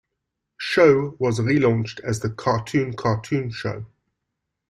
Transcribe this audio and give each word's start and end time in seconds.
Show" 0.57 1.15
was 1.19 1.39
relaunched 1.39 1.99
as 1.99 2.21
"The 2.21 2.31
Cartoon 2.31 2.95
Cartoon 2.95 3.51
Show". 3.51 3.85